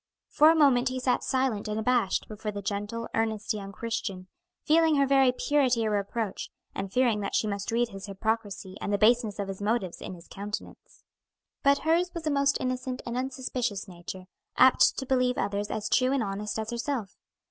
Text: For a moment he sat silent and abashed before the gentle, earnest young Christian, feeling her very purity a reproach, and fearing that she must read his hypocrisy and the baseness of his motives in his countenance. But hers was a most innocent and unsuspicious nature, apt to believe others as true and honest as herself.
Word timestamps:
For 0.29 0.49
a 0.49 0.55
moment 0.55 0.89
he 0.89 0.99
sat 0.99 1.23
silent 1.23 1.67
and 1.67 1.79
abashed 1.79 2.27
before 2.27 2.51
the 2.51 2.63
gentle, 2.63 3.07
earnest 3.13 3.53
young 3.53 3.71
Christian, 3.71 4.29
feeling 4.63 4.95
her 4.95 5.05
very 5.05 5.31
purity 5.31 5.83
a 5.83 5.91
reproach, 5.91 6.49
and 6.73 6.91
fearing 6.91 7.19
that 7.19 7.35
she 7.35 7.45
must 7.45 7.71
read 7.71 7.89
his 7.89 8.07
hypocrisy 8.07 8.75
and 8.81 8.91
the 8.91 8.97
baseness 8.97 9.37
of 9.37 9.47
his 9.47 9.61
motives 9.61 10.01
in 10.01 10.15
his 10.15 10.27
countenance. 10.27 11.03
But 11.61 11.77
hers 11.85 12.09
was 12.15 12.25
a 12.25 12.31
most 12.31 12.57
innocent 12.59 13.03
and 13.05 13.15
unsuspicious 13.15 13.87
nature, 13.87 14.23
apt 14.57 14.97
to 14.97 15.05
believe 15.05 15.37
others 15.37 15.69
as 15.69 15.87
true 15.87 16.11
and 16.11 16.23
honest 16.23 16.57
as 16.57 16.71
herself. 16.71 17.15